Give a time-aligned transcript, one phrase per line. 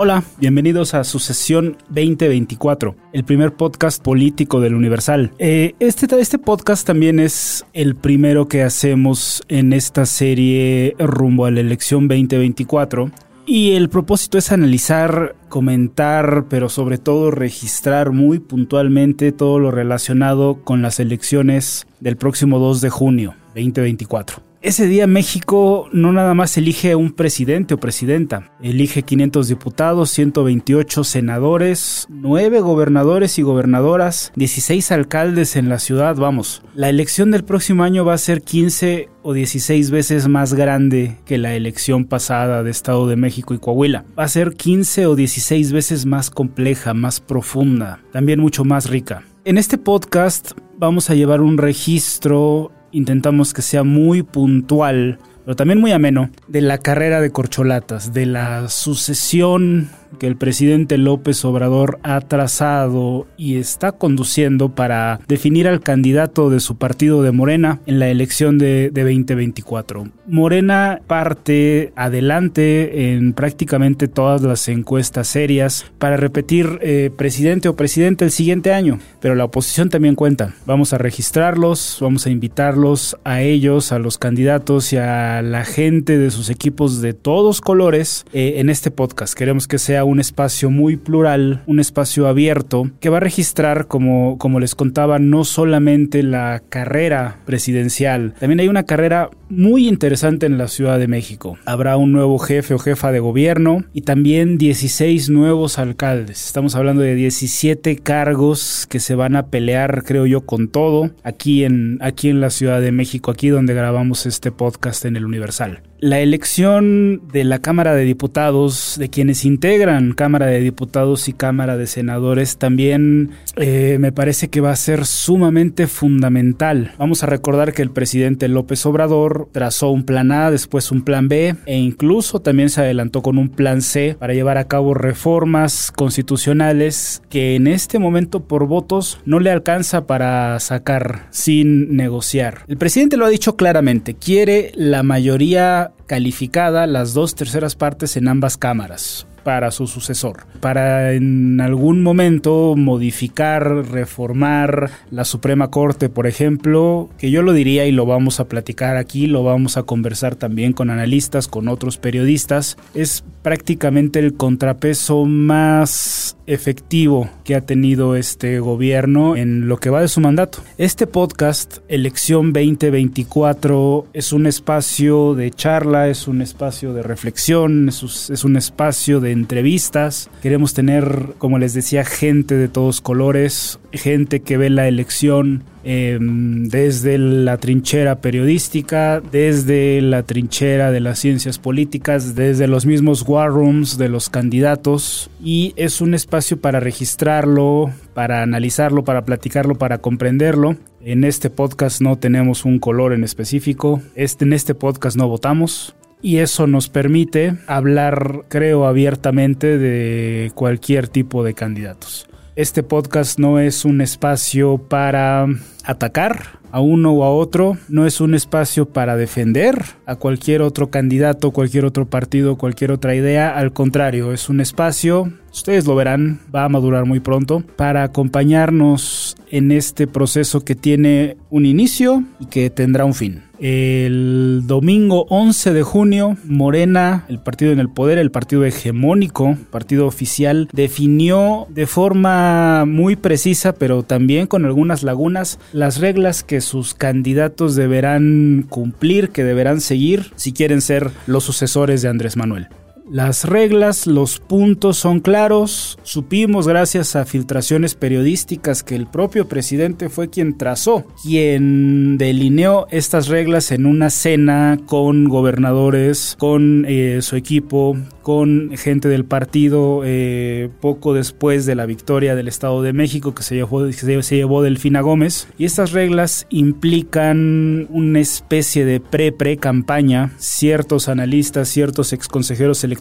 [0.00, 5.32] Hola, bienvenidos a Sucesión 2024, el primer podcast político del Universal.
[5.40, 11.50] Eh, este, este podcast también es el primero que hacemos en esta serie rumbo a
[11.50, 13.10] la elección 2024.
[13.44, 20.62] Y el propósito es analizar, comentar, pero sobre todo registrar muy puntualmente todo lo relacionado
[20.62, 24.47] con las elecciones del próximo 2 de junio 2024.
[24.60, 31.04] Ese día México no nada más elige un presidente o presidenta, elige 500 diputados, 128
[31.04, 36.64] senadores, 9 gobernadores y gobernadoras, 16 alcaldes en la ciudad, vamos.
[36.74, 41.38] La elección del próximo año va a ser 15 o 16 veces más grande que
[41.38, 44.06] la elección pasada de Estado de México y Coahuila.
[44.18, 49.22] Va a ser 15 o 16 veces más compleja, más profunda, también mucho más rica.
[49.44, 55.80] En este podcast vamos a llevar un registro intentamos que sea muy puntual, pero también
[55.80, 61.98] muy ameno, de la carrera de corcholatas, de la sucesión que el presidente López Obrador
[62.02, 67.98] ha trazado y está conduciendo para definir al candidato de su partido de Morena en
[67.98, 70.08] la elección de, 2024.
[70.26, 78.24] Morena parte adelante en prácticamente todas las encuestas serias para repetir eh, presidente o presidente
[78.24, 80.54] el siguiente año, pero la oposición también cuenta.
[80.66, 86.18] Vamos a registrarlos, vamos a invitarlos a ellos, a los candidatos y a la gente
[86.18, 89.34] de sus equipos de todos colores eh, en este podcast.
[89.34, 94.38] Queremos que sea un espacio muy plural, un espacio abierto, que va a registrar, como,
[94.38, 100.58] como les contaba, no solamente la carrera presidencial, también hay una carrera muy interesante en
[100.58, 101.58] la Ciudad de México.
[101.64, 106.46] Habrá un nuevo jefe o jefa de gobierno y también 16 nuevos alcaldes.
[106.46, 111.64] Estamos hablando de 17 cargos que se van a pelear, creo yo, con todo aquí
[111.64, 115.82] en, aquí en la Ciudad de México, aquí donde grabamos este podcast en el Universal.
[116.00, 121.76] La elección de la Cámara de Diputados, de quienes integran Cámara de Diputados y Cámara
[121.76, 126.92] de Senadores, también eh, me parece que va a ser sumamente fundamental.
[126.98, 131.26] Vamos a recordar que el presidente López Obrador trazó un plan A, después un plan
[131.26, 135.90] B e incluso también se adelantó con un plan C para llevar a cabo reformas
[135.90, 142.62] constitucionales que en este momento por votos no le alcanza para sacar sin negociar.
[142.68, 148.28] El presidente lo ha dicho claramente, quiere la mayoría calificada las dos terceras partes en
[148.28, 156.26] ambas cámaras para su sucesor, para en algún momento modificar, reformar la Suprema Corte, por
[156.26, 160.34] ejemplo, que yo lo diría y lo vamos a platicar aquí, lo vamos a conversar
[160.34, 168.14] también con analistas, con otros periodistas, es prácticamente el contrapeso más efectivo que ha tenido
[168.14, 170.58] este gobierno en lo que va de su mandato.
[170.76, 178.44] Este podcast, Elección 2024, es un espacio de charla, es un espacio de reflexión, es
[178.44, 180.28] un espacio de entrevistas.
[180.42, 186.68] Queremos tener, como les decía, gente de todos colores, gente que ve la elección em,
[186.68, 193.48] desde la trinchera periodística, desde la trinchera de las ciencias políticas, desde los mismos war
[193.48, 199.96] rooms de los candidatos y es un espacio para registrarlo, para analizarlo, para platicarlo, para
[199.96, 200.76] comprenderlo.
[201.00, 205.96] En este podcast no tenemos un color en específico, este, en este podcast no votamos,
[206.20, 212.28] y eso nos permite hablar, creo, abiertamente de cualquier tipo de candidatos.
[212.56, 215.46] Este podcast no es un espacio para
[215.88, 220.90] atacar a uno o a otro, no es un espacio para defender a cualquier otro
[220.90, 226.40] candidato, cualquier otro partido, cualquier otra idea, al contrario, es un espacio, ustedes lo verán,
[226.54, 232.46] va a madurar muy pronto, para acompañarnos en este proceso que tiene un inicio y
[232.46, 233.44] que tendrá un fin.
[233.58, 240.06] El domingo 11 de junio, Morena, el partido en el poder, el partido hegemónico, partido
[240.06, 246.94] oficial, definió de forma muy precisa, pero también con algunas lagunas, las reglas que sus
[246.94, 252.68] candidatos deberán cumplir, que deberán seguir si quieren ser los sucesores de Andrés Manuel.
[253.10, 255.98] Las reglas, los puntos son claros.
[256.02, 263.28] Supimos gracias a filtraciones periodísticas que el propio presidente fue quien trazó, quien delineó estas
[263.28, 270.68] reglas en una cena con gobernadores, con eh, su equipo, con gente del partido eh,
[270.82, 275.00] poco después de la victoria del Estado de México que se llevó, se llevó Delfina
[275.00, 275.48] Gómez.
[275.56, 280.32] Y estas reglas implican una especie de pre-pre-campaña.
[280.36, 282.97] Ciertos analistas, ciertos exconsejeros electorales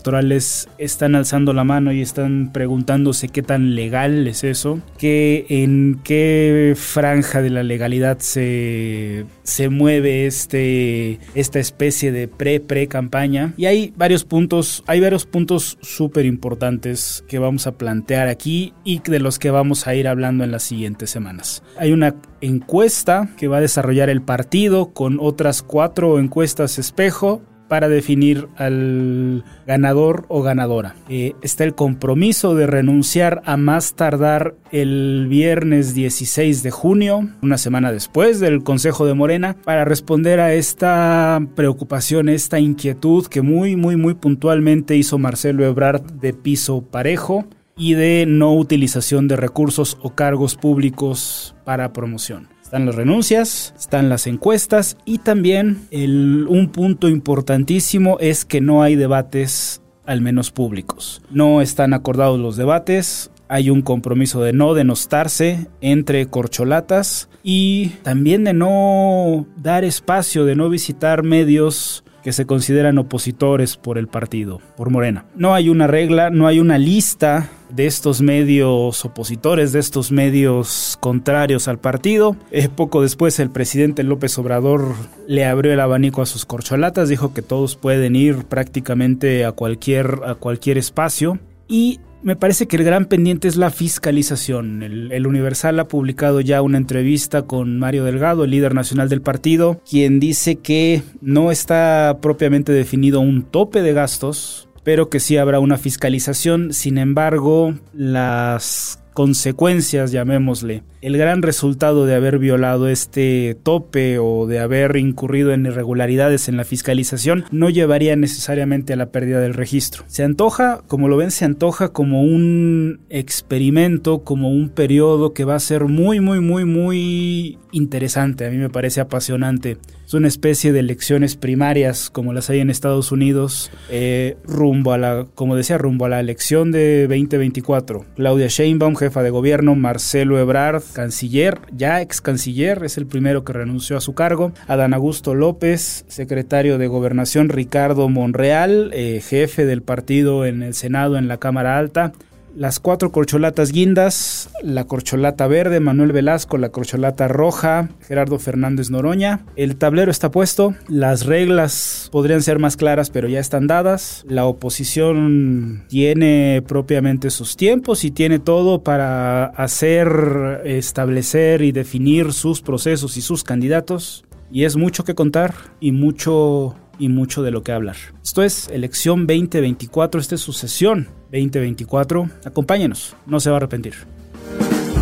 [0.77, 6.73] están alzando la mano y están preguntándose qué tan legal es eso, que en qué
[6.75, 13.53] franja de la legalidad se, se mueve este, esta especie de pre-pre-campaña.
[13.57, 18.99] Y hay varios puntos, hay varios puntos súper importantes que vamos a plantear aquí y
[18.99, 21.63] de los que vamos a ir hablando en las siguientes semanas.
[21.77, 27.89] Hay una encuesta que va a desarrollar el partido con otras cuatro encuestas espejo para
[27.89, 30.95] definir al ganador o ganadora.
[31.09, 37.57] Eh, está el compromiso de renunciar a más tardar el viernes 16 de junio, una
[37.57, 43.75] semana después del Consejo de Morena, para responder a esta preocupación, esta inquietud que muy,
[43.75, 47.45] muy, muy puntualmente hizo Marcelo Ebrard de piso parejo
[47.77, 52.49] y de no utilización de recursos o cargos públicos para promoción.
[52.67, 58.97] Están las renuncias, están las encuestas y también un punto importantísimo es que no hay
[58.97, 61.21] debates al menos públicos.
[61.31, 68.43] No están acordados los debates, hay un compromiso de no denostarse entre corcholatas y también
[68.43, 74.59] de no dar espacio, de no visitar medios que se consideran opositores por el partido,
[74.75, 75.23] por Morena.
[75.37, 80.97] No hay una regla, no hay una lista de estos medios opositores, de estos medios
[80.99, 82.35] contrarios al partido.
[82.51, 84.93] Eh, poco después el presidente López Obrador
[85.25, 90.19] le abrió el abanico a sus corcholatas, dijo que todos pueden ir prácticamente a cualquier,
[90.25, 91.39] a cualquier espacio.
[91.69, 94.83] Y me parece que el gran pendiente es la fiscalización.
[94.83, 99.81] El, Universal ha publicado ya una entrevista con Mario Delgado, el líder nacional del partido,
[99.89, 105.59] quien dice que no está propiamente definido un tope de gastos, pero que sí habrá
[105.59, 106.73] una fiscalización.
[106.73, 114.59] Sin embargo, las consecuencias, llamémosle, el gran resultado de haber violado este tope o de
[114.59, 120.03] haber incurrido en irregularidades en la fiscalización no llevaría necesariamente a la pérdida del registro.
[120.05, 125.55] Se antoja, como lo ven, se antoja como un experimento, como un periodo que va
[125.55, 128.45] a ser muy, muy, muy, muy interesante.
[128.45, 129.77] A mí me parece apasionante.
[130.05, 134.97] Es una especie de elecciones primarias como las hay en Estados Unidos, eh, rumbo a
[134.97, 138.05] la, como decía, rumbo a la elección de 2024.
[138.15, 143.53] Claudia Sheinbaum, jefa de gobierno, Marcelo Ebrard, canciller, ya ex canciller, es el primero que
[143.53, 144.51] renunció a su cargo.
[144.67, 151.17] Adán Augusto López, secretario de Gobernación, Ricardo Monreal, eh, jefe del partido en el Senado,
[151.17, 152.11] en la Cámara Alta
[152.57, 159.45] las cuatro corcholatas guindas, la corcholata verde, Manuel Velasco, la corcholata roja, Gerardo Fernández Noroña.
[159.55, 164.25] El tablero está puesto, las reglas podrían ser más claras, pero ya están dadas.
[164.27, 172.61] La oposición tiene propiamente sus tiempos y tiene todo para hacer, establecer y definir sus
[172.61, 174.25] procesos y sus candidatos.
[174.49, 177.95] Y es mucho que contar y mucho y mucho de lo que hablar.
[178.23, 182.29] Esto es Elección 2024, esta es su sesión 2024.
[182.45, 183.93] Acompáñenos, no se va a arrepentir.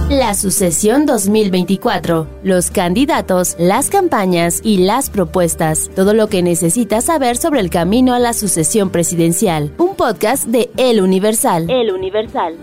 [0.10, 7.38] La sucesión 2024, los candidatos, las campañas y las propuestas, todo lo que necesitas saber
[7.38, 9.74] sobre el camino a la sucesión presidencial.
[9.80, 11.72] Un podcast de El Universal.
[11.72, 12.56] El Universal.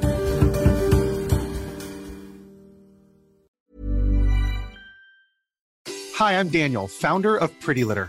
[6.15, 8.09] Hi, I'm Daniel, founder of Pretty Litter.